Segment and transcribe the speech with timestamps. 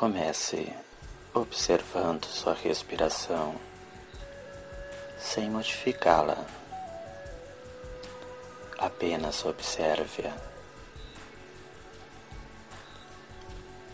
[0.00, 0.74] Comece
[1.34, 3.54] observando sua respiração
[5.18, 6.42] sem modificá-la.
[8.78, 10.34] Apenas observe-a.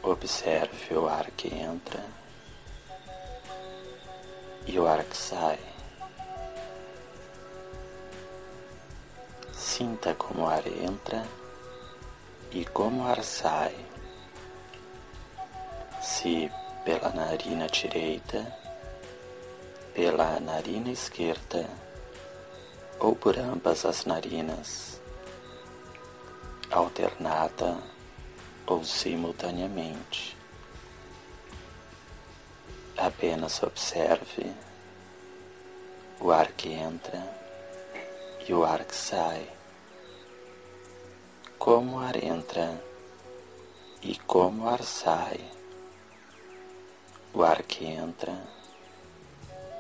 [0.00, 2.04] Observe o ar que entra
[4.64, 5.59] e o ar que sai.
[9.52, 11.27] Sinta como o ar entra
[12.52, 13.95] e como o ar sai.
[16.08, 16.48] Se
[16.84, 18.46] pela narina direita,
[19.92, 21.68] pela narina esquerda
[23.00, 25.00] ou por ambas as narinas,
[26.70, 27.82] alternada
[28.68, 30.36] ou simultaneamente.
[32.96, 34.54] Apenas observe
[36.20, 37.20] o ar que entra
[38.48, 39.50] e o ar que sai,
[41.58, 42.80] como o ar entra
[44.00, 45.56] e como o ar sai,
[47.36, 48.34] o ar que entra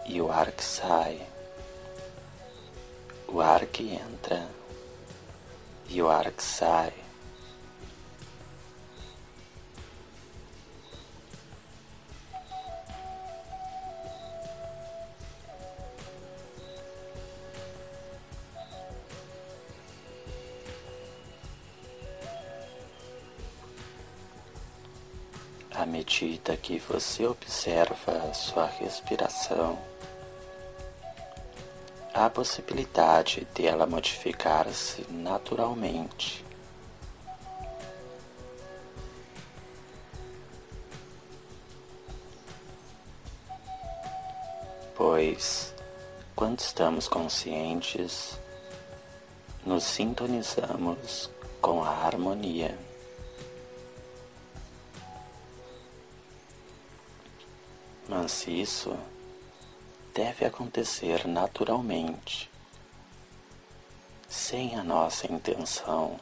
[0.04, 1.26] e o ar que sai,
[3.26, 4.46] o ar que entra
[5.88, 7.05] e o ar que sai.
[25.78, 29.78] À medida que você observa sua respiração,
[32.14, 36.42] há a possibilidade de ela modificar-se naturalmente.
[44.94, 45.74] Pois,
[46.34, 48.40] quando estamos conscientes,
[49.62, 51.30] nos sintonizamos
[51.60, 52.85] com a harmonia.
[58.18, 58.98] Mas isso
[60.14, 62.50] deve acontecer naturalmente,
[64.26, 66.18] sem a nossa intenção.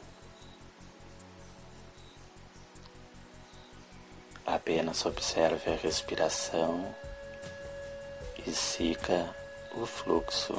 [4.45, 6.93] Apenas observe a respiração
[8.45, 9.33] e siga
[9.73, 10.53] o fluxo.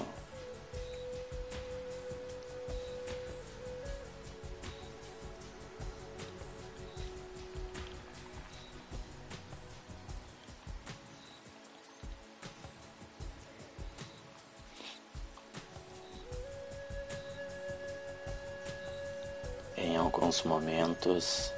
[20.06, 21.52] Alguns momentos,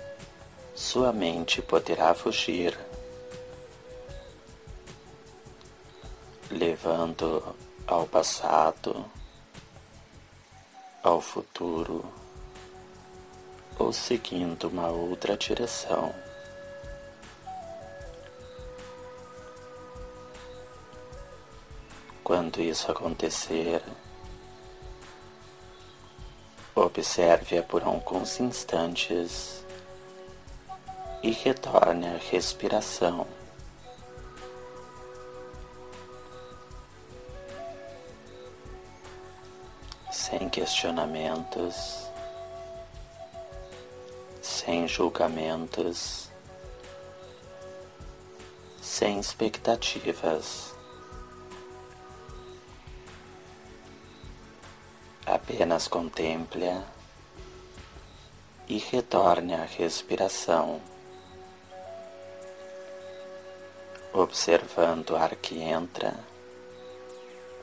[0.75, 2.78] sua mente poderá fugir,
[6.50, 7.54] levando
[7.87, 9.04] ao passado,
[11.03, 12.03] ao futuro
[13.78, 16.14] ou seguindo uma outra direção.
[22.25, 23.82] Quando isso acontecer,
[26.80, 29.64] Observe-a por alguns instantes
[31.24, 33.26] e retorne à respiração.
[40.12, 42.06] Sem questionamentos,
[44.40, 46.30] sem julgamentos,
[48.80, 50.77] sem expectativas.
[55.30, 56.82] Apenas contemple
[58.66, 60.80] e retorne à respiração,
[64.10, 66.18] observando o ar que entra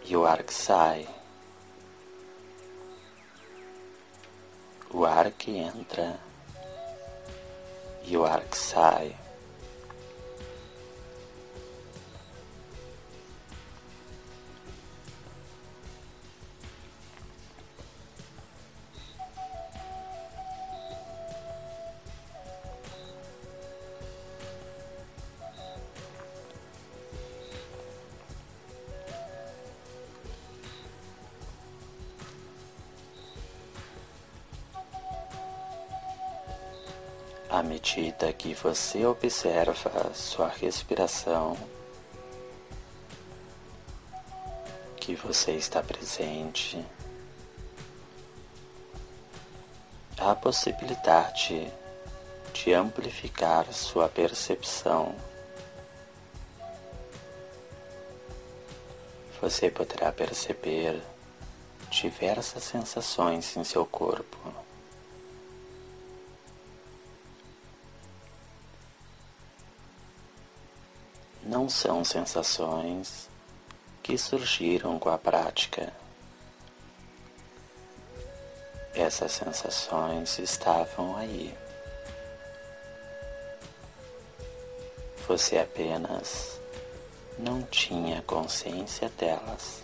[0.03, 1.07] e o ar que sai.
[4.91, 6.19] O ar que entra
[8.03, 9.24] e o ar que sai.
[37.55, 41.55] À medida que você observa sua respiração,
[44.97, 46.85] que você está presente,
[50.17, 51.71] a possibilidade
[52.53, 55.15] de amplificar sua percepção.
[59.41, 61.01] Você poderá perceber
[61.89, 64.64] diversas sensações em seu corpo.
[71.65, 73.27] Não são sensações
[74.03, 75.91] que surgiram com a prática.
[78.93, 81.57] Essas sensações estavam aí.
[85.27, 86.61] Você apenas
[87.39, 89.81] não tinha consciência delas.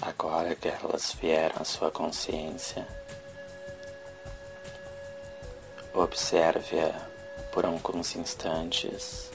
[0.00, 2.97] Agora que elas vieram à sua consciência,
[5.98, 6.92] observe-a
[7.52, 9.30] por alguns instantes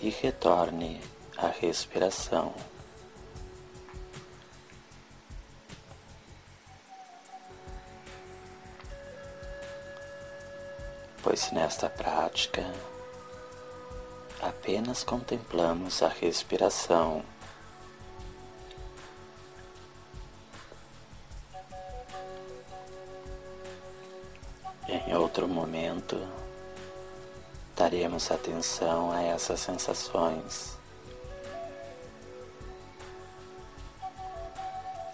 [0.00, 1.00] e retorne
[1.36, 2.54] à respiração.
[11.22, 12.72] Pois nesta prática
[14.40, 17.24] apenas contemplamos a respiração.
[24.88, 26.16] Em outro momento,
[27.74, 30.78] daremos atenção a essas sensações.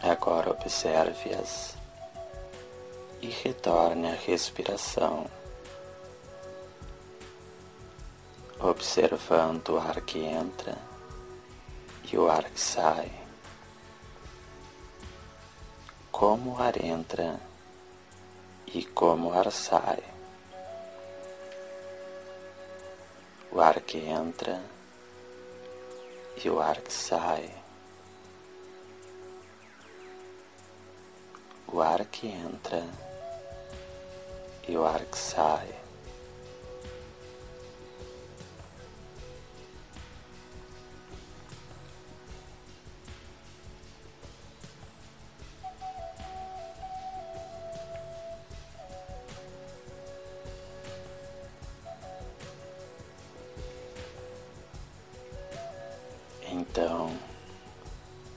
[0.03, 1.75] Agora observe-as
[3.23, 5.25] e retorne à respiração,
[8.61, 10.77] observando o ar que entra
[12.13, 13.11] e o ar que sai.
[16.11, 17.41] Como o ar entra
[18.75, 20.03] e como ar sai.
[23.51, 24.63] O ar que entra
[26.43, 27.55] e o ar que sai.
[31.69, 32.83] O ar que entra
[34.67, 35.82] e o ar que sai.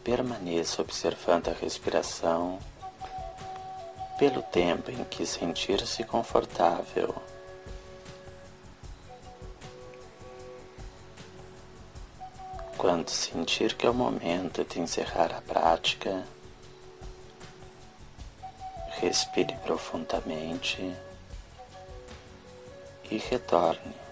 [0.06, 2.60] Permaneça observando a respiração
[4.20, 7.16] pelo tempo em que sentir-se confortável.
[12.78, 16.24] Quando sentir que é o momento de encerrar a prática,
[19.02, 20.96] respire profundamente
[23.10, 24.05] e retorne.